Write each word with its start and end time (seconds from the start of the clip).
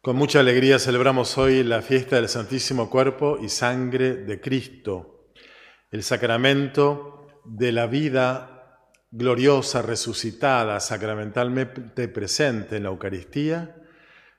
Con 0.00 0.14
mucha 0.14 0.38
alegría 0.38 0.78
celebramos 0.78 1.36
hoy 1.38 1.64
la 1.64 1.82
fiesta 1.82 2.16
del 2.16 2.28
Santísimo 2.28 2.88
Cuerpo 2.88 3.36
y 3.42 3.48
Sangre 3.48 4.14
de 4.14 4.40
Cristo, 4.40 5.32
el 5.90 6.04
sacramento 6.04 7.26
de 7.44 7.72
la 7.72 7.88
vida 7.88 8.78
gloriosa, 9.10 9.82
resucitada, 9.82 10.78
sacramentalmente 10.78 12.06
presente 12.06 12.76
en 12.76 12.84
la 12.84 12.90
Eucaristía, 12.90 13.74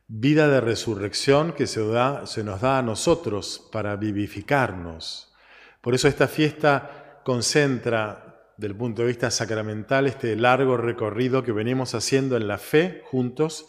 vida 0.07 0.47
de 0.47 0.61
resurrección 0.61 1.51
que 1.51 1.67
se, 1.67 1.81
se 2.23 2.43
nos 2.45 2.61
da 2.61 2.77
a 2.77 2.81
nosotros 2.81 3.67
para 3.69 3.97
vivificarnos. 3.97 5.33
Por 5.81 5.93
eso 5.93 6.07
esta 6.07 6.29
fiesta 6.29 7.19
concentra, 7.25 8.53
del 8.55 8.77
punto 8.77 9.01
de 9.01 9.09
vista 9.09 9.29
sacramental, 9.29 10.07
este 10.07 10.37
largo 10.37 10.77
recorrido 10.77 11.43
que 11.43 11.51
venimos 11.51 11.95
haciendo 11.95 12.37
en 12.37 12.47
la 12.47 12.59
fe 12.59 13.01
juntos, 13.03 13.65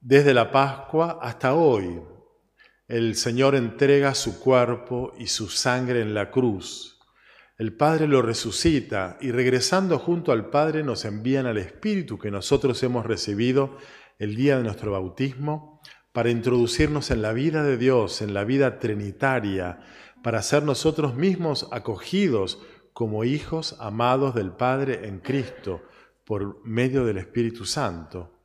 desde 0.00 0.32
la 0.32 0.50
Pascua 0.50 1.18
hasta 1.20 1.54
hoy, 1.54 2.00
el 2.88 3.14
Señor 3.16 3.54
entrega 3.54 4.14
su 4.14 4.40
cuerpo 4.40 5.12
y 5.18 5.26
su 5.26 5.48
sangre 5.48 6.00
en 6.00 6.14
la 6.14 6.30
cruz. 6.30 6.98
El 7.58 7.76
Padre 7.76 8.08
lo 8.08 8.22
resucita 8.22 9.18
y 9.20 9.30
regresando 9.30 9.98
junto 9.98 10.32
al 10.32 10.48
Padre 10.48 10.82
nos 10.82 11.04
envían 11.04 11.44
al 11.44 11.58
Espíritu 11.58 12.18
que 12.18 12.30
nosotros 12.30 12.82
hemos 12.82 13.04
recibido 13.04 13.76
el 14.18 14.34
día 14.34 14.56
de 14.56 14.64
nuestro 14.64 14.92
bautismo 14.92 15.82
para 16.12 16.30
introducirnos 16.30 17.10
en 17.10 17.20
la 17.20 17.34
vida 17.34 17.62
de 17.62 17.76
Dios, 17.76 18.22
en 18.22 18.32
la 18.32 18.44
vida 18.44 18.78
trinitaria, 18.78 19.80
para 20.22 20.42
ser 20.42 20.62
nosotros 20.62 21.14
mismos 21.14 21.68
acogidos 21.70 22.60
como 22.94 23.24
hijos 23.24 23.76
amados 23.78 24.34
del 24.34 24.52
Padre 24.52 25.06
en 25.06 25.20
Cristo 25.20 25.82
por 26.24 26.64
medio 26.66 27.04
del 27.04 27.18
Espíritu 27.18 27.66
Santo. 27.66 28.39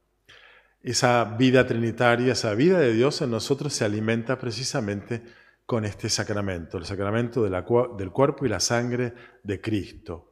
Esa 0.85 1.23
vida 1.23 1.65
trinitaria, 1.65 2.33
esa 2.33 2.53
vida 2.53 2.77
de 2.77 2.93
Dios 2.93 3.19
en 3.23 3.31
nosotros 3.31 3.73
se 3.73 3.85
alimenta 3.85 4.37
precisamente 4.37 5.23
con 5.65 5.83
este 5.83 6.09
sacramento, 6.09 6.77
el 6.77 6.85
sacramento 6.85 7.41
del 7.43 8.11
cuerpo 8.11 8.45
y 8.45 8.49
la 8.49 8.59
sangre 8.59 9.15
de 9.41 9.59
Cristo. 9.59 10.31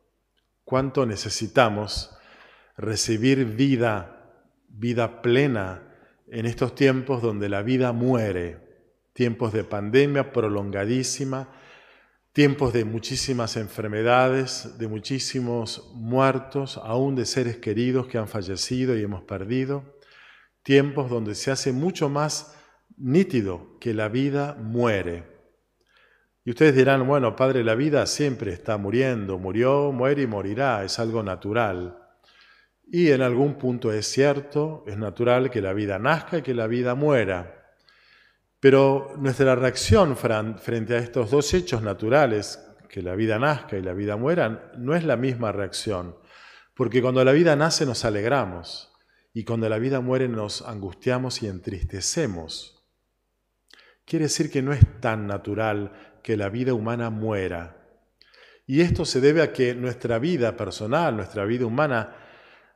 ¿Cuánto 0.64 1.08
necesitamos 1.08 2.16
recibir 2.78 3.46
vida, 3.46 4.46
vida 4.68 5.24
plena 5.24 5.92
en 6.28 6.46
estos 6.46 6.76
tiempos 6.76 7.24
donde 7.24 7.50
la 7.50 7.64
vida 7.64 7.92
muere? 7.92 8.60
Tiempos 9.14 9.54
de 9.54 9.64
pandemia 9.64 10.32
prolongadísima, 10.32 11.50
tiempos 12.32 12.74
de 12.74 12.86
muchísimas 12.86 13.58
enfermedades, 13.58 14.78
de 14.78 14.88
muchísimos 14.88 15.92
muertos, 15.96 16.78
aún 16.78 17.16
de 17.16 17.26
seres 17.26 17.58
queridos 17.58 18.06
que 18.06 18.20
han 18.20 18.28
fallecido 18.28 18.96
y 18.96 19.02
hemos 19.02 19.24
perdido 19.24 19.94
tiempos 20.64 21.10
donde 21.10 21.36
se 21.36 21.52
hace 21.52 21.72
mucho 21.72 22.10
más 22.10 22.58
nítido 22.98 23.78
que 23.80 23.94
la 23.94 24.10
vida 24.10 24.56
muere. 24.60 25.32
Y 26.46 26.50
ustedes 26.50 26.76
dirán, 26.76 27.08
bueno, 27.08 27.36
Padre, 27.36 27.64
la 27.64 27.76
vida 27.76 28.06
siempre 28.06 28.52
está 28.52 28.78
muriendo, 28.78 29.38
murió, 29.38 29.92
muere 29.92 30.24
y 30.24 30.28
morirá, 30.28 30.84
es 30.84 31.00
algo 31.00 31.24
natural. 31.24 31.98
Y 32.92 33.12
en 33.12 33.22
algún 33.22 33.56
punto 33.56 33.94
es 33.94 34.08
cierto, 34.08 34.84
es 34.88 34.98
natural 34.98 35.50
que 35.50 35.62
la 35.62 35.74
vida 35.74 36.00
nazca 36.00 36.40
y 36.40 36.42
que 36.42 36.54
la 36.54 36.68
vida 36.68 36.96
muera. 36.96 37.76
Pero 38.60 39.14
nuestra 39.18 39.56
reacción 39.56 40.16
frente 40.16 40.96
a 40.96 41.00
estos 41.00 41.32
dos 41.32 41.54
hechos 41.54 41.82
naturales, 41.82 42.60
que 42.90 43.02
la 43.02 43.16
vida 43.16 43.40
nazca 43.40 43.78
y 43.78 43.82
la 43.82 43.94
vida 43.94 44.18
muera, 44.18 44.72
no 44.78 44.96
es 44.96 45.04
la 45.04 45.18
misma 45.18 45.52
reacción. 45.52 46.16
Porque 46.76 47.02
cuando 47.02 47.24
la 47.24 47.32
vida 47.32 47.56
nace 47.56 47.86
nos 47.86 48.06
alegramos, 48.06 48.93
y 49.34 49.44
cuando 49.44 49.68
la 49.68 49.80
vida 49.80 50.00
muere 50.00 50.28
nos 50.28 50.62
angustiamos 50.62 51.42
y 51.42 51.48
entristecemos. 51.48 52.86
Quiere 54.06 54.26
decir 54.26 54.52
que 54.52 54.62
no 54.62 54.74
es 54.74 54.86
tan 55.02 55.28
natural 55.28 56.20
que 56.22 56.38
la 56.38 56.50
vida 56.50 56.74
humana 56.74 57.10
muera. 57.10 57.78
Y 58.68 58.82
esto 58.82 59.06
se 59.06 59.22
debe 59.22 59.42
a 59.42 59.52
que 59.52 59.74
nuestra 59.76 60.20
vida 60.20 60.56
personal, 60.56 61.16
nuestra 61.16 61.46
vida 61.46 61.66
humana, 61.66 62.16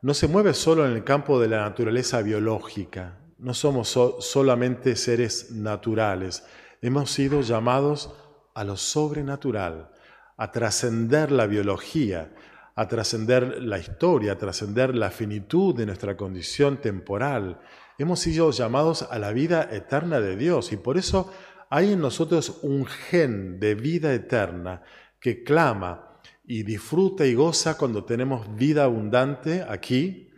no 0.02 0.14
se 0.14 0.28
mueve 0.28 0.54
solo 0.54 0.86
en 0.86 0.94
el 0.94 1.04
campo 1.04 1.40
de 1.40 1.48
la 1.48 1.62
naturaleza 1.62 2.22
biológica. 2.22 3.20
No 3.38 3.54
somos 3.54 3.90
solamente 4.20 4.96
seres 4.96 5.52
naturales. 5.52 6.44
Hemos 6.82 7.12
sido 7.12 7.42
llamados 7.42 8.14
a 8.54 8.64
lo 8.64 8.78
sobrenatural, 8.78 9.92
a 10.38 10.52
trascender 10.52 11.32
la 11.32 11.46
biología, 11.46 12.34
a 12.78 12.88
trascender 12.88 13.64
la 13.64 13.80
historia, 13.80 14.34
a 14.34 14.38
trascender 14.38 14.96
la 14.96 15.10
finitud 15.10 15.76
de 15.76 15.88
nuestra 15.88 16.16
condición 16.16 16.78
temporal. 16.80 17.60
Hemos 17.98 18.20
sido 18.20 18.52
llamados 18.52 19.02
a 19.02 19.18
la 19.18 19.32
vida 19.32 19.68
eterna 19.72 20.20
de 20.22 20.36
Dios 20.36 20.72
y 20.72 20.78
por 20.78 21.00
eso 21.00 21.34
hay 21.72 21.94
en 21.94 22.02
nosotros 22.02 22.60
un 22.62 22.86
gen 22.86 23.60
de 23.60 23.74
vida 23.74 24.14
eterna 24.14 24.84
que 25.20 25.44
clama 25.44 26.20
y 26.46 26.62
disfruta 26.62 27.26
y 27.26 27.34
goza 27.34 27.80
cuando 27.80 28.06
tenemos 28.06 28.56
vida 28.56 28.84
abundante 28.84 29.66
aquí, 29.68 30.30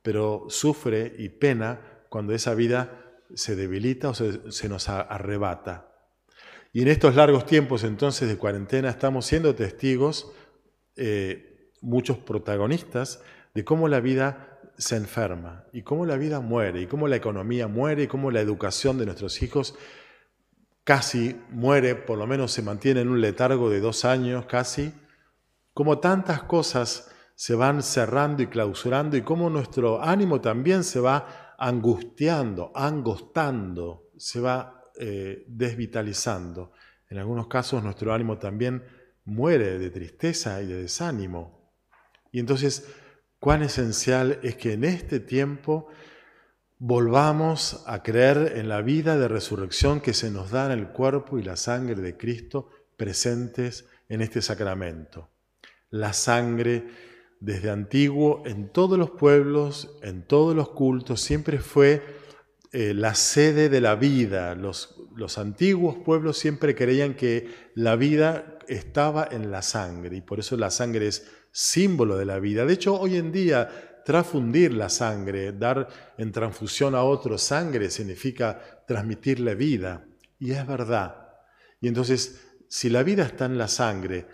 pero 0.00 0.46
sufre 0.48 1.16
y 1.18 1.30
pena 1.30 2.04
cuando 2.08 2.32
esa 2.32 2.54
vida 2.54 3.22
se 3.34 3.56
debilita 3.56 4.10
o 4.10 4.14
se, 4.14 4.68
nos 4.68 4.88
arrebata. 4.88 5.92
Y 6.72 6.82
en 6.82 6.88
estos 6.88 7.16
largos 7.16 7.44
tiempos 7.44 7.82
entonces 7.82 8.28
de 8.28 8.36
cuarentena 8.36 8.88
estamos 8.88 9.26
siendo 9.26 9.56
testigos 9.56 10.30
eh, 10.94 11.47
muchos 11.80 12.18
protagonistas 12.18 13.22
de 13.54 13.64
cómo 13.64 13.88
la 13.88 14.00
vida 14.00 14.58
se 14.76 14.96
enferma 14.96 15.64
y 15.72 15.82
cómo 15.82 16.06
la 16.06 16.16
vida 16.16 16.40
muere 16.40 16.82
y 16.82 16.86
cómo 16.86 17.08
la 17.08 17.16
economía 17.16 17.66
muere 17.66 18.04
y 18.04 18.06
cómo 18.06 18.30
la 18.30 18.40
educación 18.40 18.98
de 18.98 19.06
nuestros 19.06 19.42
hijos 19.42 19.74
casi 20.84 21.38
muere, 21.50 21.94
por 21.96 22.16
lo 22.16 22.26
menos 22.26 22.52
se 22.52 22.62
mantiene 22.62 23.02
en 23.02 23.08
un 23.08 23.20
letargo 23.20 23.68
de 23.68 23.80
dos 23.80 24.04
años 24.04 24.46
casi, 24.46 24.92
como 25.74 25.98
tantas 25.98 26.44
cosas 26.44 27.10
se 27.34 27.54
van 27.54 27.82
cerrando 27.82 28.42
y 28.42 28.46
clausurando 28.46 29.16
y 29.16 29.22
cómo 29.22 29.50
nuestro 29.50 30.02
ánimo 30.02 30.40
también 30.40 30.84
se 30.84 30.98
va 30.98 31.54
angustiando, 31.58 32.72
angostando, 32.74 34.08
se 34.16 34.40
va 34.40 34.84
eh, 34.98 35.44
desvitalizando. 35.46 36.72
En 37.10 37.18
algunos 37.18 37.48
casos 37.48 37.82
nuestro 37.82 38.12
ánimo 38.12 38.38
también 38.38 38.82
muere 39.24 39.78
de 39.78 39.90
tristeza 39.90 40.62
y 40.62 40.66
de 40.66 40.82
desánimo. 40.82 41.57
Y 42.32 42.40
entonces, 42.40 42.86
cuán 43.38 43.62
esencial 43.62 44.38
es 44.42 44.56
que 44.56 44.72
en 44.72 44.84
este 44.84 45.20
tiempo 45.20 45.88
volvamos 46.78 47.82
a 47.86 48.02
creer 48.02 48.54
en 48.56 48.68
la 48.68 48.82
vida 48.82 49.18
de 49.18 49.28
resurrección 49.28 50.00
que 50.00 50.14
se 50.14 50.30
nos 50.30 50.50
da 50.50 50.66
en 50.66 50.78
el 50.78 50.88
cuerpo 50.88 51.38
y 51.38 51.42
la 51.42 51.56
sangre 51.56 51.96
de 51.96 52.16
Cristo 52.16 52.70
presentes 52.96 53.86
en 54.08 54.22
este 54.22 54.42
sacramento. 54.42 55.30
La 55.90 56.12
sangre 56.12 56.86
desde 57.40 57.70
antiguo 57.70 58.42
en 58.46 58.68
todos 58.70 58.98
los 58.98 59.10
pueblos, 59.10 59.98
en 60.02 60.22
todos 60.22 60.54
los 60.54 60.70
cultos, 60.70 61.20
siempre 61.20 61.58
fue 61.58 62.02
eh, 62.72 62.94
la 62.94 63.14
sede 63.14 63.68
de 63.68 63.80
la 63.80 63.94
vida. 63.94 64.54
Los, 64.54 65.00
los 65.16 65.38
antiguos 65.38 65.96
pueblos 66.04 66.38
siempre 66.38 66.74
creían 66.74 67.14
que 67.14 67.48
la 67.74 67.96
vida 67.96 68.58
estaba 68.68 69.26
en 69.30 69.50
la 69.50 69.62
sangre 69.62 70.16
y 70.16 70.20
por 70.20 70.40
eso 70.40 70.56
la 70.56 70.70
sangre 70.70 71.08
es 71.08 71.26
símbolo 71.50 72.16
de 72.16 72.24
la 72.24 72.38
vida. 72.38 72.64
De 72.64 72.74
hecho, 72.74 72.98
hoy 72.98 73.16
en 73.16 73.32
día, 73.32 74.02
transfundir 74.04 74.72
la 74.72 74.88
sangre, 74.88 75.52
dar 75.52 75.88
en 76.16 76.32
transfusión 76.32 76.94
a 76.94 77.02
otro 77.02 77.38
sangre, 77.38 77.90
significa 77.90 78.84
transmitirle 78.86 79.54
vida. 79.54 80.06
Y 80.38 80.52
es 80.52 80.66
verdad. 80.66 81.28
Y 81.80 81.88
entonces, 81.88 82.46
si 82.68 82.90
la 82.90 83.02
vida 83.02 83.24
está 83.24 83.46
en 83.46 83.58
la 83.58 83.68
sangre, 83.68 84.26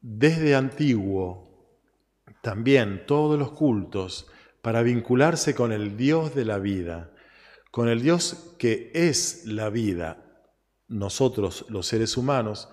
desde 0.00 0.54
antiguo, 0.54 1.50
también 2.42 3.04
todos 3.06 3.38
los 3.38 3.52
cultos, 3.52 4.28
para 4.62 4.82
vincularse 4.82 5.54
con 5.54 5.72
el 5.72 5.96
Dios 5.96 6.34
de 6.34 6.44
la 6.44 6.58
vida, 6.58 7.12
con 7.70 7.88
el 7.88 8.02
Dios 8.02 8.54
que 8.58 8.90
es 8.94 9.46
la 9.46 9.70
vida, 9.70 10.24
nosotros 10.88 11.66
los 11.68 11.86
seres 11.86 12.16
humanos, 12.16 12.68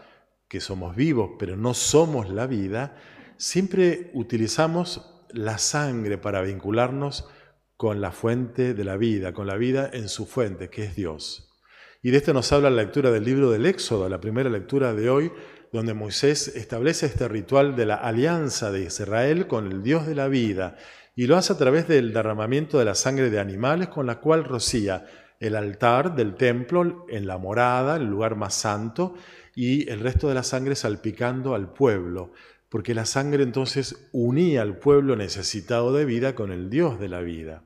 que 0.48 0.60
somos 0.60 0.96
vivos, 0.96 1.32
pero 1.38 1.56
no 1.56 1.74
somos 1.74 2.30
la 2.30 2.48
vida, 2.48 2.98
siempre 3.38 4.12
utilizamos 4.14 5.26
la 5.30 5.58
sangre 5.58 6.18
para 6.18 6.42
vincularnos 6.42 7.28
con 7.76 8.02
la 8.02 8.12
fuente 8.12 8.74
de 8.74 8.84
la 8.84 8.98
vida, 8.98 9.34
con 9.34 9.48
la 9.48 9.56
vida 9.56 9.90
en 9.94 10.10
su 10.10 10.26
fuente, 10.26 10.70
que 10.70 10.84
es 10.84 10.96
Dios. 10.96 11.54
Y 12.02 12.12
de 12.12 12.18
esto 12.18 12.34
nos 12.34 12.52
habla 12.52 12.70
la 12.70 12.84
lectura 12.84 13.12
del 13.12 13.24
libro 13.24 13.52
del 13.52 13.66
Éxodo, 13.66 14.10
la 14.10 14.20
primera 14.20 14.50
lectura 14.50 14.94
de 14.94 15.10
hoy, 15.10 15.32
donde 15.72 15.94
Moisés 15.94 16.48
establece 16.56 17.06
este 17.06 17.28
ritual 17.28 17.76
de 17.76 17.86
la 17.86 17.96
alianza 17.96 18.72
de 18.72 18.84
Israel 18.84 19.48
con 19.48 19.72
el 19.72 19.84
Dios 19.84 20.08
de 20.08 20.16
la 20.16 20.28
vida, 20.28 20.78
y 21.16 21.28
lo 21.28 21.36
hace 21.36 21.54
a 21.54 21.58
través 21.58 21.88
del 21.88 22.14
derramamiento 22.14 22.80
de 22.80 22.86
la 22.86 22.96
sangre 22.96 23.30
de 23.30 23.40
animales 23.40 23.90
con 23.90 24.06
la 24.06 24.20
cual 24.20 24.44
rocía 24.44 25.06
el 25.40 25.56
altar 25.56 26.16
del 26.16 26.36
templo 26.36 27.06
en 27.10 27.28
la 27.28 27.38
morada, 27.38 27.98
el 27.98 28.06
lugar 28.06 28.36
más 28.36 28.56
santo, 28.56 29.16
y 29.56 29.90
el 29.90 30.00
resto 30.00 30.30
de 30.30 30.36
la 30.36 30.44
sangre 30.44 30.76
salpicando 30.76 31.56
al 31.56 31.74
pueblo, 31.74 32.32
porque 32.70 32.94
la 32.94 33.06
sangre 33.06 33.44
entonces 33.44 34.10
unía 34.12 34.62
al 34.62 34.78
pueblo 34.78 35.16
necesitado 35.16 35.94
de 35.94 36.06
vida 36.06 36.36
con 36.36 36.52
el 36.52 36.70
Dios 36.70 37.00
de 37.00 37.10
la 37.10 37.22
vida. 37.22 37.64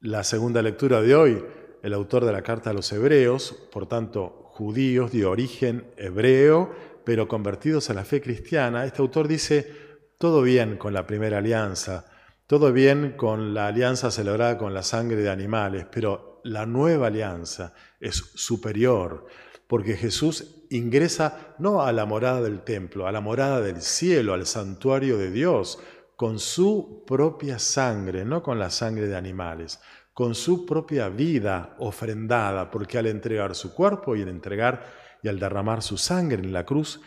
La 0.00 0.24
segunda 0.24 0.62
lectura 0.62 1.02
de 1.02 1.14
hoy, 1.14 1.44
el 1.82 1.92
autor 1.92 2.24
de 2.24 2.32
la 2.32 2.42
carta 2.42 2.70
a 2.70 2.72
los 2.72 2.90
hebreos, 2.92 3.52
por 3.72 3.86
tanto 3.86 4.44
judíos 4.44 5.12
de 5.12 5.26
origen 5.26 5.92
hebreo, 5.96 6.72
pero 7.04 7.28
convertidos 7.28 7.90
a 7.90 7.94
la 7.94 8.04
fe 8.04 8.20
cristiana, 8.20 8.84
este 8.84 9.02
autor 9.02 9.28
dice, 9.28 9.72
todo 10.18 10.42
bien 10.42 10.76
con 10.76 10.92
la 10.92 11.06
primera 11.06 11.38
alianza, 11.38 12.06
todo 12.46 12.72
bien 12.72 13.14
con 13.16 13.54
la 13.54 13.68
alianza 13.68 14.10
celebrada 14.10 14.58
con 14.58 14.74
la 14.74 14.82
sangre 14.82 15.16
de 15.16 15.30
animales, 15.30 15.86
pero 15.92 16.27
la 16.44 16.66
nueva 16.66 17.08
alianza 17.08 17.74
es 18.00 18.16
superior, 18.34 19.26
porque 19.66 19.96
Jesús 19.96 20.64
ingresa 20.70 21.54
no 21.58 21.82
a 21.82 21.92
la 21.92 22.06
morada 22.06 22.40
del 22.40 22.62
templo, 22.62 23.06
a 23.06 23.12
la 23.12 23.20
morada 23.20 23.60
del 23.60 23.82
cielo, 23.82 24.34
al 24.34 24.46
santuario 24.46 25.18
de 25.18 25.30
Dios, 25.30 25.78
con 26.16 26.38
su 26.38 27.04
propia 27.06 27.58
sangre, 27.58 28.24
no 28.24 28.42
con 28.42 28.58
la 28.58 28.70
sangre 28.70 29.06
de 29.06 29.16
animales, 29.16 29.80
con 30.12 30.34
su 30.34 30.66
propia 30.66 31.08
vida 31.08 31.76
ofrendada, 31.78 32.70
porque 32.70 32.98
al 32.98 33.06
entregar 33.06 33.54
su 33.54 33.72
cuerpo 33.72 34.16
y 34.16 34.22
al 34.22 34.28
entregar 34.28 34.84
y 35.22 35.28
al 35.28 35.38
derramar 35.38 35.82
su 35.82 35.96
sangre 35.96 36.42
en 36.42 36.52
la 36.52 36.64
cruz, 36.64 37.00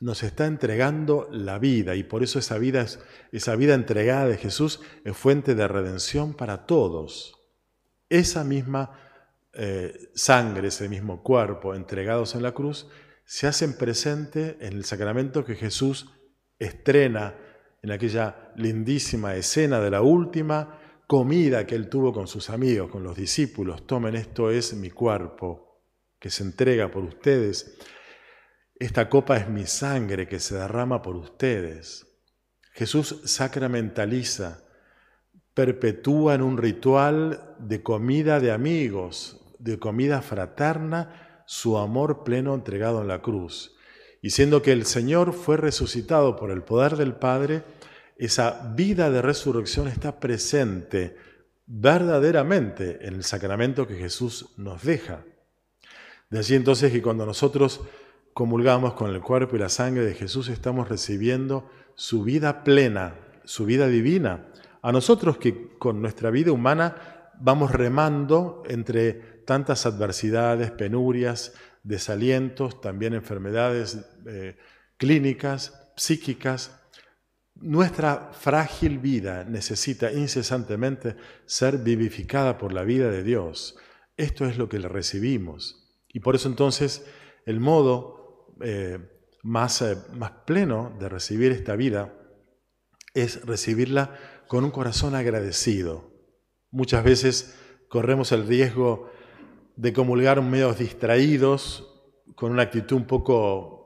nos 0.00 0.22
está 0.22 0.46
entregando 0.46 1.28
la 1.30 1.58
vida 1.58 1.96
y 1.96 2.04
por 2.04 2.22
eso 2.22 2.38
esa 2.38 2.58
vida, 2.58 2.86
esa 3.32 3.56
vida 3.56 3.74
entregada 3.74 4.26
de 4.26 4.36
Jesús 4.36 4.80
es 5.04 5.16
fuente 5.16 5.54
de 5.54 5.66
redención 5.66 6.34
para 6.34 6.66
todos. 6.66 7.37
Esa 8.08 8.44
misma 8.44 8.98
eh, 9.52 10.10
sangre, 10.14 10.68
ese 10.68 10.88
mismo 10.88 11.22
cuerpo 11.22 11.74
entregados 11.74 12.34
en 12.34 12.42
la 12.42 12.52
cruz, 12.52 12.88
se 13.24 13.46
hacen 13.46 13.76
presente 13.76 14.56
en 14.60 14.74
el 14.74 14.84
sacramento 14.84 15.44
que 15.44 15.54
Jesús 15.54 16.10
estrena 16.58 17.34
en 17.82 17.90
aquella 17.90 18.52
lindísima 18.56 19.34
escena 19.36 19.80
de 19.80 19.90
la 19.90 20.02
última 20.02 20.78
comida 21.06 21.66
que 21.66 21.74
él 21.74 21.88
tuvo 21.88 22.12
con 22.12 22.26
sus 22.26 22.50
amigos, 22.50 22.90
con 22.90 23.02
los 23.02 23.16
discípulos. 23.16 23.86
Tomen, 23.86 24.14
esto 24.14 24.50
es 24.50 24.74
mi 24.74 24.90
cuerpo 24.90 25.82
que 26.18 26.30
se 26.30 26.42
entrega 26.42 26.90
por 26.90 27.04
ustedes. 27.04 27.78
Esta 28.74 29.08
copa 29.08 29.36
es 29.36 29.48
mi 29.48 29.66
sangre 29.66 30.28
que 30.28 30.38
se 30.38 30.56
derrama 30.56 31.02
por 31.02 31.16
ustedes. 31.16 32.06
Jesús 32.72 33.22
sacramentaliza, 33.24 34.64
perpetúa 35.58 36.36
en 36.36 36.42
un 36.42 36.56
ritual 36.56 37.56
de 37.58 37.82
comida 37.82 38.38
de 38.38 38.52
amigos, 38.52 39.40
de 39.58 39.76
comida 39.76 40.22
fraterna, 40.22 41.42
su 41.46 41.78
amor 41.78 42.22
pleno 42.22 42.54
entregado 42.54 43.02
en 43.02 43.08
la 43.08 43.22
cruz. 43.22 43.74
Y 44.22 44.30
siendo 44.30 44.62
que 44.62 44.70
el 44.70 44.86
Señor 44.86 45.32
fue 45.32 45.56
resucitado 45.56 46.36
por 46.36 46.52
el 46.52 46.62
poder 46.62 46.94
del 46.94 47.14
Padre, 47.14 47.64
esa 48.16 48.72
vida 48.76 49.10
de 49.10 49.20
resurrección 49.20 49.88
está 49.88 50.20
presente 50.20 51.16
verdaderamente 51.66 53.04
en 53.08 53.14
el 53.14 53.24
sacramento 53.24 53.88
que 53.88 53.96
Jesús 53.96 54.50
nos 54.58 54.84
deja. 54.84 55.24
De 56.30 56.38
allí 56.38 56.54
entonces 56.54 56.92
que 56.92 57.02
cuando 57.02 57.26
nosotros 57.26 57.80
comulgamos 58.32 58.94
con 58.94 59.12
el 59.12 59.20
cuerpo 59.20 59.56
y 59.56 59.58
la 59.58 59.70
sangre 59.70 60.04
de 60.04 60.14
Jesús 60.14 60.50
estamos 60.50 60.88
recibiendo 60.88 61.68
su 61.96 62.22
vida 62.22 62.62
plena, 62.62 63.16
su 63.42 63.64
vida 63.64 63.88
divina. 63.88 64.46
A 64.82 64.92
nosotros 64.92 65.38
que 65.38 65.76
con 65.78 66.00
nuestra 66.00 66.30
vida 66.30 66.52
humana 66.52 67.30
vamos 67.40 67.72
remando 67.72 68.62
entre 68.68 69.12
tantas 69.44 69.86
adversidades, 69.86 70.70
penurias, 70.70 71.54
desalientos, 71.82 72.80
también 72.80 73.14
enfermedades 73.14 73.98
eh, 74.26 74.56
clínicas, 74.96 75.92
psíquicas, 75.96 76.78
nuestra 77.60 78.30
frágil 78.32 78.98
vida 78.98 79.44
necesita 79.44 80.12
incesantemente 80.12 81.16
ser 81.44 81.78
vivificada 81.78 82.56
por 82.56 82.72
la 82.72 82.84
vida 82.84 83.10
de 83.10 83.24
Dios. 83.24 83.76
Esto 84.16 84.46
es 84.46 84.58
lo 84.58 84.68
que 84.68 84.78
le 84.78 84.88
recibimos. 84.88 86.02
Y 86.08 86.20
por 86.20 86.36
eso 86.36 86.48
entonces 86.48 87.04
el 87.46 87.58
modo 87.58 88.54
eh, 88.60 88.98
más, 89.42 89.82
eh, 89.82 89.96
más 90.14 90.30
pleno 90.46 90.94
de 91.00 91.08
recibir 91.08 91.50
esta 91.50 91.74
vida 91.74 92.14
es 93.14 93.44
recibirla 93.44 94.14
con 94.48 94.64
un 94.64 94.70
corazón 94.70 95.14
agradecido. 95.14 96.10
Muchas 96.70 97.04
veces 97.04 97.54
corremos 97.88 98.32
el 98.32 98.46
riesgo 98.46 99.10
de 99.76 99.92
comulgar 99.92 100.42
medio 100.42 100.72
distraídos, 100.74 101.84
con 102.34 102.52
una 102.52 102.62
actitud 102.62 102.96
un 102.96 103.06
poco 103.06 103.78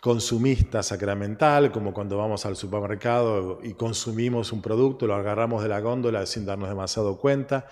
consumista 0.00 0.82
sacramental, 0.82 1.70
como 1.72 1.92
cuando 1.92 2.16
vamos 2.16 2.46
al 2.46 2.56
supermercado 2.56 3.60
y 3.62 3.74
consumimos 3.74 4.52
un 4.52 4.62
producto, 4.62 5.06
lo 5.06 5.14
agarramos 5.14 5.62
de 5.62 5.68
la 5.68 5.80
góndola 5.80 6.24
sin 6.26 6.46
darnos 6.46 6.68
demasiado 6.68 7.18
cuenta. 7.18 7.66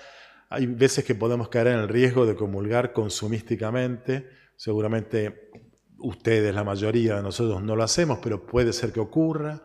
Hay 0.50 0.66
veces 0.66 1.04
que 1.04 1.14
podemos 1.14 1.48
caer 1.48 1.68
en 1.68 1.78
el 1.78 1.88
riesgo 1.88 2.26
de 2.26 2.36
comulgar 2.36 2.92
consumísticamente. 2.92 4.28
Seguramente 4.56 5.50
ustedes, 5.98 6.54
la 6.54 6.64
mayoría 6.64 7.16
de 7.16 7.22
nosotros, 7.22 7.62
no 7.62 7.76
lo 7.76 7.82
hacemos, 7.82 8.18
pero 8.22 8.46
puede 8.46 8.72
ser 8.72 8.92
que 8.92 9.00
ocurra. 9.00 9.62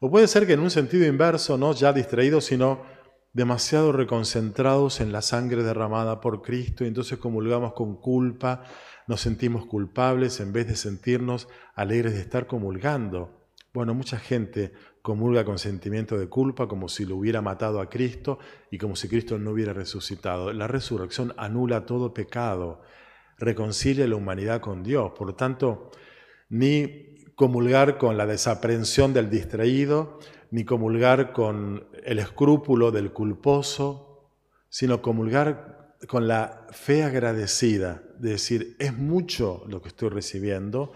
O 0.00 0.10
puede 0.10 0.28
ser 0.28 0.46
que 0.46 0.52
en 0.52 0.60
un 0.60 0.70
sentido 0.70 1.06
inverso, 1.06 1.56
no 1.56 1.72
ya 1.72 1.92
distraídos, 1.92 2.44
sino 2.44 2.82
demasiado 3.32 3.92
reconcentrados 3.92 5.00
en 5.00 5.12
la 5.12 5.22
sangre 5.22 5.62
derramada 5.62 6.20
por 6.20 6.42
Cristo, 6.42 6.84
y 6.84 6.88
entonces 6.88 7.18
comulgamos 7.18 7.72
con 7.74 8.00
culpa, 8.00 8.64
nos 9.06 9.20
sentimos 9.20 9.66
culpables 9.66 10.40
en 10.40 10.52
vez 10.52 10.66
de 10.66 10.76
sentirnos 10.76 11.48
alegres 11.74 12.14
de 12.14 12.20
estar 12.20 12.46
comulgando. 12.46 13.50
Bueno, 13.72 13.92
mucha 13.92 14.18
gente 14.18 14.72
comulga 15.02 15.44
con 15.44 15.58
sentimiento 15.58 16.18
de 16.18 16.28
culpa 16.28 16.66
como 16.66 16.88
si 16.88 17.04
lo 17.04 17.16
hubiera 17.16 17.42
matado 17.42 17.80
a 17.80 17.88
Cristo 17.88 18.38
y 18.70 18.78
como 18.78 18.96
si 18.96 19.06
Cristo 19.06 19.38
no 19.38 19.50
hubiera 19.50 19.72
resucitado. 19.72 20.52
La 20.52 20.66
resurrección 20.66 21.34
anula 21.36 21.84
todo 21.86 22.14
pecado, 22.14 22.80
reconcilia 23.38 24.06
la 24.08 24.16
humanidad 24.16 24.60
con 24.60 24.82
Dios. 24.82 25.12
Por 25.16 25.28
lo 25.28 25.34
tanto, 25.34 25.90
ni 26.48 27.14
comulgar 27.36 27.98
con 27.98 28.16
la 28.16 28.26
desaprensión 28.26 29.12
del 29.12 29.30
distraído, 29.30 30.18
ni 30.50 30.64
comulgar 30.64 31.32
con 31.32 31.86
el 32.02 32.18
escrúpulo 32.18 32.90
del 32.90 33.12
culposo, 33.12 34.32
sino 34.68 35.02
comulgar 35.02 35.96
con 36.08 36.26
la 36.26 36.66
fe 36.70 37.04
agradecida, 37.04 38.02
de 38.18 38.30
decir, 38.30 38.74
es 38.78 38.96
mucho 38.96 39.64
lo 39.68 39.82
que 39.82 39.88
estoy 39.88 40.08
recibiendo, 40.08 40.92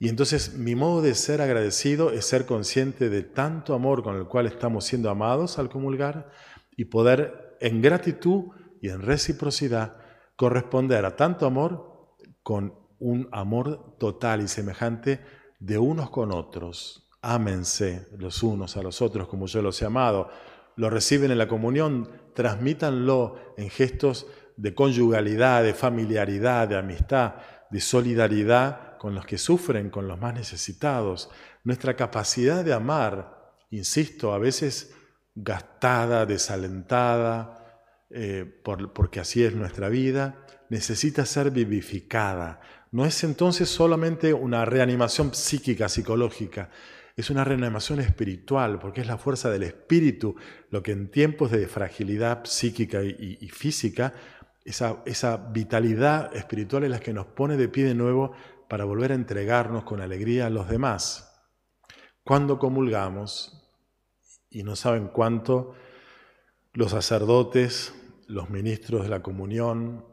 y 0.00 0.08
entonces 0.08 0.54
mi 0.54 0.74
modo 0.74 1.00
de 1.00 1.14
ser 1.14 1.40
agradecido 1.40 2.10
es 2.10 2.24
ser 2.24 2.44
consciente 2.44 3.08
de 3.08 3.22
tanto 3.22 3.74
amor 3.74 4.02
con 4.02 4.16
el 4.16 4.26
cual 4.26 4.46
estamos 4.46 4.84
siendo 4.84 5.10
amados 5.10 5.58
al 5.58 5.68
comulgar 5.68 6.30
y 6.76 6.86
poder 6.86 7.56
en 7.60 7.82
gratitud 7.82 8.50
y 8.80 8.90
en 8.90 9.02
reciprocidad 9.02 9.96
corresponder 10.36 11.04
a 11.04 11.16
tanto 11.16 11.46
amor 11.46 12.16
con 12.42 12.74
un 13.00 13.28
amor 13.32 13.96
total 13.98 14.42
y 14.42 14.48
semejante 14.48 15.20
de 15.58 15.78
unos 15.78 16.10
con 16.10 16.32
otros. 16.32 17.08
Ámense 17.20 18.08
los 18.18 18.42
unos 18.42 18.76
a 18.76 18.82
los 18.82 19.02
otros 19.02 19.28
como 19.28 19.46
yo 19.46 19.60
los 19.60 19.80
he 19.82 19.86
amado 19.86 20.30
lo 20.78 20.90
reciben 20.90 21.32
en 21.32 21.38
la 21.38 21.48
comunión, 21.48 22.08
transmítanlo 22.34 23.54
en 23.56 23.68
gestos 23.68 24.28
de 24.56 24.76
conyugalidad, 24.76 25.64
de 25.64 25.74
familiaridad, 25.74 26.68
de 26.68 26.78
amistad, 26.78 27.34
de 27.68 27.80
solidaridad 27.80 28.96
con 28.96 29.12
los 29.12 29.26
que 29.26 29.38
sufren, 29.38 29.90
con 29.90 30.06
los 30.06 30.20
más 30.20 30.34
necesitados. 30.34 31.30
Nuestra 31.64 31.96
capacidad 31.96 32.64
de 32.64 32.74
amar, 32.74 33.56
insisto, 33.70 34.32
a 34.32 34.38
veces 34.38 34.94
gastada, 35.34 36.26
desalentada, 36.26 37.82
eh, 38.10 38.62
porque 38.94 39.18
así 39.18 39.42
es 39.42 39.56
nuestra 39.56 39.88
vida, 39.88 40.46
necesita 40.70 41.26
ser 41.26 41.50
vivificada. 41.50 42.60
No 42.90 43.04
es 43.04 43.22
entonces 43.24 43.68
solamente 43.68 44.32
una 44.32 44.64
reanimación 44.64 45.34
psíquica, 45.34 45.88
psicológica, 45.88 46.70
es 47.18 47.30
una 47.30 47.42
reanimación 47.42 47.98
espiritual, 47.98 48.78
porque 48.78 49.00
es 49.00 49.08
la 49.08 49.18
fuerza 49.18 49.50
del 49.50 49.64
espíritu 49.64 50.36
lo 50.70 50.84
que 50.84 50.92
en 50.92 51.10
tiempos 51.10 51.50
de 51.50 51.66
fragilidad 51.66 52.44
psíquica 52.44 53.02
y, 53.02 53.48
física, 53.48 54.14
esa, 54.64 55.36
vitalidad 55.36 56.34
espiritual 56.36 56.84
es 56.84 56.90
la 56.90 57.00
que 57.00 57.12
nos 57.12 57.26
pone 57.26 57.56
de 57.56 57.68
pie 57.68 57.86
de 57.86 57.96
nuevo 57.96 58.32
para 58.68 58.84
volver 58.84 59.10
a 59.10 59.16
entregarnos 59.16 59.82
con 59.82 60.00
alegría 60.00 60.46
a 60.46 60.50
los 60.50 60.68
demás. 60.68 61.42
Cuando 62.22 62.60
comulgamos, 62.60 63.68
y 64.48 64.62
no 64.62 64.76
saben 64.76 65.08
cuánto, 65.08 65.74
los 66.72 66.92
sacerdotes, 66.92 67.94
los 68.28 68.48
ministros 68.48 69.02
de 69.02 69.08
la 69.08 69.22
comunión, 69.22 70.04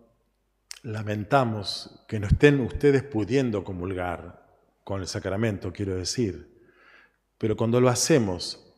lamentamos 0.86 2.04
que 2.08 2.20
no 2.20 2.28
estén 2.28 2.60
ustedes 2.60 3.02
pudiendo 3.02 3.64
comulgar 3.64 4.46
con 4.84 5.02
el 5.02 5.08
sacramento, 5.08 5.74
quiero 5.74 5.96
decir. 5.96 6.48
Pero 7.40 7.58
cuando 7.58 7.82
lo 7.82 7.90
hacemos, 7.90 8.74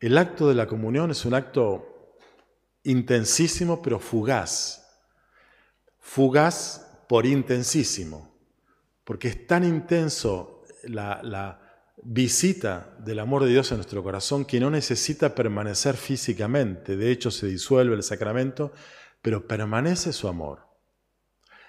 el 0.00 0.18
acto 0.18 0.48
de 0.48 0.56
la 0.56 0.66
comunión 0.66 1.12
es 1.12 1.24
un 1.24 1.34
acto 1.34 2.16
intensísimo 2.82 3.80
pero 3.80 4.00
fugaz. 4.00 4.84
Fugaz 6.00 7.04
por 7.08 7.26
intensísimo, 7.26 8.36
porque 9.04 9.28
es 9.28 9.46
tan 9.46 9.64
intenso 9.64 10.64
la, 10.84 11.60
visita 12.04 12.96
del 12.98 13.20
amor 13.20 13.44
de 13.44 13.50
Dios 13.50 13.70
en 13.70 13.76
nuestro 13.76 14.02
corazón 14.02 14.44
que 14.44 14.58
no 14.58 14.70
necesita 14.70 15.36
permanecer 15.36 15.96
físicamente. 15.96 16.96
De 16.96 17.12
hecho, 17.12 17.30
se 17.30 17.46
disuelve 17.46 17.94
el 17.94 18.02
sacramento, 18.02 18.72
pero 19.20 19.46
permanece 19.46 20.12
su 20.12 20.26
amor. 20.26 20.71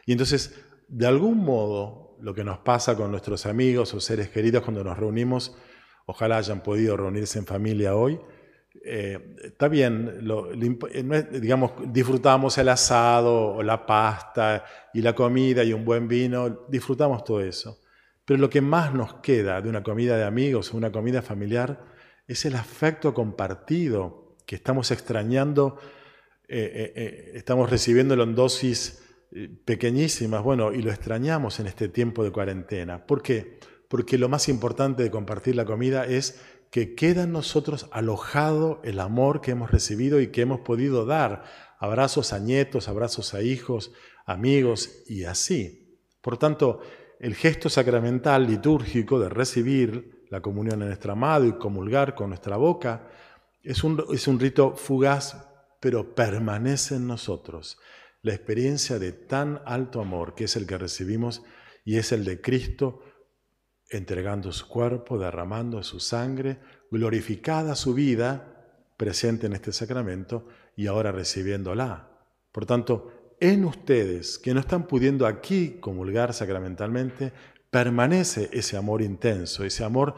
Y 0.06 0.12
entonces, 0.12 0.60
de 0.88 1.08
algún 1.08 1.38
modo, 1.40 2.18
lo 2.22 2.34
que 2.34 2.44
nos 2.44 2.60
pasa 2.60 2.96
con 2.96 3.12
nuestros 3.12 3.46
amigos 3.46 3.94
o 3.94 4.00
seres 4.00 4.30
queridos 4.30 4.64
cuando 4.64 4.84
nos 4.84 4.98
reunimos, 4.98 5.56
ojalá 6.06 6.38
hayan 6.38 6.62
podido 6.62 6.98
reunirse 6.98 7.40
en 7.40 7.46
familia 7.46 7.96
hoy, 7.96 8.20
eh, 8.84 9.36
está 9.44 9.68
bien, 9.68 10.20
eh, 10.92 11.40
digamos, 11.40 11.72
disfrutamos 11.88 12.58
el 12.58 12.70
asado 12.70 13.56
o 13.56 13.64
la 13.64 13.86
pasta 13.86 14.66
y 14.94 15.02
la 15.02 15.14
comida 15.14 15.64
y 15.64 15.74
un 15.74 15.86
buen 15.86 16.08
vino, 16.08 16.66
disfrutamos 16.68 17.24
todo 17.24 17.42
eso. 17.42 17.80
Pero 18.26 18.40
lo 18.40 18.50
que 18.50 18.62
más 18.62 18.94
nos 18.94 19.16
queda 19.16 19.62
de 19.62 19.70
una 19.70 19.84
comida 19.84 20.18
de 20.18 20.24
amigos 20.24 20.74
o 20.74 20.78
una 20.78 20.92
comida 20.92 21.22
familiar 21.22 21.86
es 22.28 22.46
el 22.46 22.56
afecto 22.56 23.14
compartido 23.14 24.38
que 24.46 24.56
estamos 24.56 24.92
extrañando, 24.92 25.78
eh, 26.48 27.32
estamos 27.36 27.70
recibiéndolo 27.70 28.24
en 28.24 28.36
dosis 28.36 29.03
pequeñísimas, 29.66 30.44
bueno, 30.44 30.74
y 30.74 30.82
lo 30.82 30.92
extrañamos 30.92 31.60
en 31.60 31.68
este 31.68 31.88
tiempo 31.90 32.24
de 32.24 32.32
cuarentena. 32.32 33.06
¿Por 33.06 33.22
qué? 33.22 33.60
Porque 33.88 34.18
lo 34.18 34.30
más 34.30 34.50
importante 34.50 35.04
de 35.04 35.12
compartir 35.12 35.56
la 35.56 35.66
comida 35.66 36.06
es 36.06 36.42
que 36.72 36.96
queda 36.96 37.24
en 37.24 37.32
nosotros 37.32 37.88
alojado 37.92 38.82
el 38.84 39.00
amor 39.00 39.42
que 39.42 39.52
hemos 39.52 39.70
recibido 39.70 40.20
y 40.20 40.28
que 40.28 40.42
hemos 40.42 40.62
podido 40.62 41.06
dar. 41.06 41.44
Abrazos 41.78 42.34
a 42.34 42.40
nietos, 42.40 42.88
abrazos 42.88 43.34
a 43.34 43.42
hijos, 43.42 43.92
amigos 44.26 45.04
y 45.08 45.26
así. 45.26 46.00
Por 46.22 46.38
tanto, 46.38 46.82
el 47.20 47.36
gesto 47.36 47.70
sacramental 47.70 48.48
litúrgico 48.48 49.20
de 49.20 49.30
recibir 49.30 50.26
la 50.30 50.42
comunión 50.42 50.82
en 50.82 50.88
nuestro 50.88 51.14
amado 51.14 51.46
y 51.46 51.54
comulgar 51.54 52.16
con 52.16 52.30
nuestra 52.30 52.58
boca 52.58 53.08
es 53.62 53.84
un, 53.84 54.04
es 54.12 54.28
un 54.28 54.40
rito 54.40 54.76
fugaz, 54.76 55.48
pero 55.80 56.16
permanece 56.16 56.96
en 56.96 57.08
nosotros. 57.08 57.78
La 58.24 58.34
experiencia 58.34 59.00
de 59.00 59.12
tan 59.12 59.62
alto 59.66 60.00
amor 60.00 60.34
que 60.34 60.46
es 60.46 60.56
el 60.56 60.66
que 60.66 60.78
recibimos 60.78 61.44
y 61.84 61.98
es 61.98 62.14
el 62.14 62.24
de 62.24 62.40
Cristo 62.40 63.02
entregando 63.90 64.54
su 64.54 64.70
cuerpo, 64.70 65.20
derramando 65.20 65.84
su 65.84 66.00
sangre, 66.00 66.60
glorificada 66.90 67.76
su 67.76 67.94
vida 67.94 68.94
presente 68.96 69.48
en 69.48 69.54
este 69.54 69.74
sacramento 69.74 70.48
y 70.78 70.88
ahora 70.88 71.12
recibiéndola. 71.12 72.12
Por 72.54 72.66
tanto, 72.66 73.36
en 73.42 73.66
ustedes 73.66 74.40
que 74.40 74.54
no 74.54 74.62
están 74.62 74.88
pudiendo 74.88 75.28
aquí 75.28 75.78
comulgar 75.82 76.34
sacramentalmente, 76.34 77.34
permanece 77.70 78.50
ese 78.54 78.78
amor 78.78 79.02
intenso, 79.02 79.66
ese 79.66 79.84
amor 79.84 80.16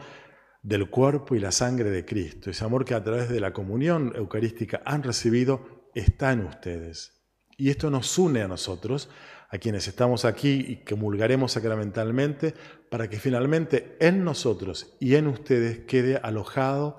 del 0.62 0.88
cuerpo 0.90 1.34
y 1.34 1.40
la 1.40 1.50
sangre 1.50 1.90
de 1.90 2.04
Cristo, 2.04 2.50
ese 2.50 2.64
amor 2.64 2.84
que 2.84 2.94
a 2.94 3.02
través 3.02 3.28
de 3.28 3.40
la 3.40 3.52
comunión 3.52 4.12
eucarística 4.14 4.80
han 4.84 5.02
recibido, 5.02 5.90
está 5.92 6.30
en 6.30 6.46
ustedes. 6.46 7.25
Y 7.56 7.70
esto 7.70 7.90
nos 7.90 8.18
une 8.18 8.42
a 8.42 8.48
nosotros 8.48 9.08
a 9.48 9.58
quienes 9.58 9.86
estamos 9.88 10.24
aquí 10.24 10.64
y 10.68 10.76
que 10.84 10.94
mulgaremos 10.94 11.52
sacramentalmente, 11.52 12.54
para 12.90 13.08
que 13.08 13.18
finalmente 13.18 13.96
en 14.00 14.24
nosotros 14.24 14.96
y 15.00 15.14
en 15.14 15.28
ustedes 15.28 15.80
quede 15.86 16.16
alojado 16.16 16.98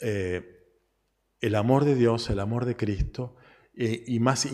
eh, 0.00 0.58
el 1.40 1.54
amor 1.54 1.84
de 1.84 1.94
Dios, 1.94 2.28
el 2.30 2.40
amor 2.40 2.64
de 2.64 2.76
Cristo, 2.76 3.36
eh, 3.74 4.04
y 4.06 4.20
más 4.20 4.48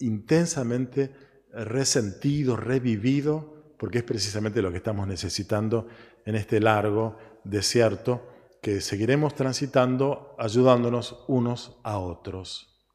intensamente 0.00 1.12
resentido, 1.52 2.56
revivido, 2.56 3.74
porque 3.78 3.98
es 3.98 4.04
precisamente 4.04 4.62
lo 4.62 4.70
que 4.70 4.78
estamos 4.78 5.06
necesitando 5.06 5.88
en 6.24 6.34
este 6.34 6.60
largo 6.60 7.18
desierto 7.44 8.28
que 8.62 8.80
seguiremos 8.80 9.34
transitando 9.34 10.34
ayudándonos 10.38 11.24
unos 11.28 11.78
a 11.84 11.98
otros. 11.98 12.88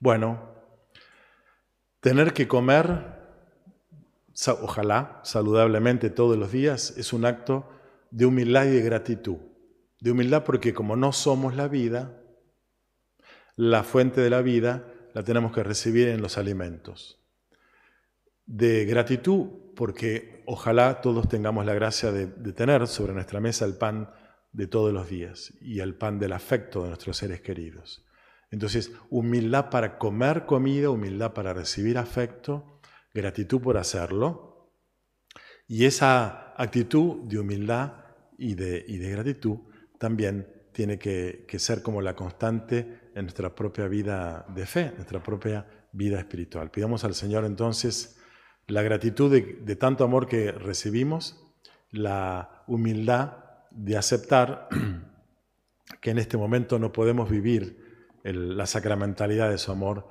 Bueno, 0.00 0.61
tener 2.02 2.34
que 2.34 2.48
comer 2.48 3.22
ojalá 4.60 5.20
saludablemente 5.22 6.10
todos 6.10 6.36
los 6.36 6.50
días, 6.52 6.94
es 6.96 7.12
un 7.12 7.24
acto 7.24 7.68
de 8.10 8.26
humildad 8.26 8.66
y 8.66 8.70
de 8.70 8.82
gratitud. 8.82 9.36
De 10.00 10.10
humildad 10.10 10.44
porque 10.44 10.74
como 10.74 10.96
no 10.96 11.12
somos 11.12 11.54
la 11.54 11.68
vida, 11.68 12.20
la 13.56 13.84
fuente 13.84 14.20
de 14.20 14.30
la 14.30 14.42
vida 14.42 14.92
la 15.14 15.22
tenemos 15.22 15.52
que 15.52 15.62
recibir 15.62 16.08
en 16.08 16.20
los 16.20 16.38
alimentos. 16.38 17.20
De 18.46 18.84
gratitud 18.84 19.46
porque 19.76 20.42
ojalá 20.46 21.00
todos 21.00 21.28
tengamos 21.28 21.64
la 21.64 21.74
gracia 21.74 22.10
de, 22.10 22.26
tener 22.52 22.88
sobre 22.88 23.12
nuestra 23.12 23.40
mesa 23.40 23.64
el 23.64 23.76
pan 23.76 24.10
de 24.52 24.66
todos 24.66 24.92
los 24.92 25.08
días 25.08 25.52
y 25.60 25.78
el 25.78 25.94
pan 25.94 26.18
del 26.18 26.32
afecto 26.32 26.82
de 26.82 26.88
nuestros 26.88 27.16
seres 27.16 27.40
queridos. 27.40 28.04
Entonces, 28.52 28.92
humildad 29.10 29.70
para 29.70 29.98
comer 29.98 30.46
comida, 30.46 30.90
humildad 30.90 31.32
para 31.32 31.52
recibir 31.52 31.98
afecto 31.98 32.80
gratitud 33.14 33.60
por 33.60 33.76
hacerlo, 33.76 34.72
y 35.66 35.84
esa 35.84 36.54
actitud 36.56 37.22
de 37.24 37.38
humildad 37.38 37.92
y 38.38 38.54
de, 38.54 38.82
de 38.82 39.10
gratitud 39.10 39.58
también 39.98 40.46
tiene 40.72 40.98
que, 40.98 41.46
ser 41.58 41.82
como 41.82 42.00
la 42.00 42.16
constante 42.16 43.10
en 43.14 43.24
nuestra 43.24 43.54
propia 43.54 43.88
vida 43.88 44.46
de 44.54 44.66
fe, 44.66 44.92
nuestra 44.96 45.22
propia 45.22 45.66
vida 45.92 46.18
espiritual. 46.18 46.70
Pidamos 46.70 47.04
al 47.04 47.14
Señor 47.14 47.44
entonces 47.44 48.18
la 48.66 48.82
gratitud 48.82 49.30
de, 49.30 49.76
tanto 49.76 50.04
amor 50.04 50.26
que 50.26 50.50
recibimos, 50.50 51.38
la 51.90 52.64
humildad 52.66 53.36
de 53.70 53.96
aceptar 53.96 54.68
que 56.00 56.10
en 56.10 56.18
este 56.18 56.36
momento 56.36 56.78
no 56.78 56.90
podemos 56.90 57.30
vivir 57.30 57.81
la 58.22 58.66
sacramentalidad 58.66 59.50
de 59.50 59.58
su 59.58 59.72
amor 59.72 60.08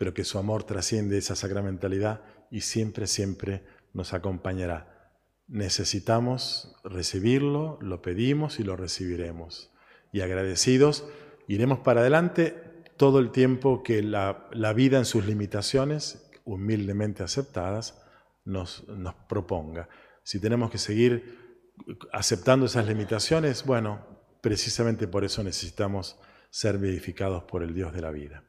pero 0.00 0.14
que 0.14 0.24
su 0.24 0.38
amor 0.38 0.64
trasciende 0.64 1.18
esa 1.18 1.36
sacramentalidad 1.36 2.22
y 2.50 2.62
siempre, 2.62 3.06
siempre 3.06 3.62
nos 3.92 4.14
acompañará. 4.14 5.12
Necesitamos 5.46 6.74
recibirlo, 6.84 7.78
lo 7.82 8.00
pedimos 8.00 8.60
y 8.60 8.64
lo 8.64 8.76
recibiremos. 8.76 9.70
Y 10.10 10.22
agradecidos, 10.22 11.04
iremos 11.48 11.80
para 11.80 12.00
adelante 12.00 12.82
todo 12.96 13.18
el 13.18 13.30
tiempo 13.30 13.82
que 13.82 14.02
la, 14.02 14.48
vida 14.74 14.96
en 14.96 15.04
sus 15.04 15.26
limitaciones, 15.26 16.30
humildemente 16.46 17.22
aceptadas, 17.22 18.02
nos, 18.46 18.88
nos 18.88 19.14
proponga. 19.28 19.90
Si 20.22 20.40
tenemos 20.40 20.70
que 20.70 20.78
seguir 20.78 21.66
aceptando 22.10 22.64
esas 22.64 22.86
limitaciones, 22.86 23.66
bueno, 23.66 24.06
precisamente 24.40 25.06
por 25.06 25.24
eso 25.24 25.44
necesitamos 25.44 26.18
ser 26.50 26.78
vivificados 26.78 27.44
por 27.44 27.62
el 27.62 27.74
Dios 27.74 27.92
de 27.92 28.02
la 28.02 28.10
vida. 28.10 28.44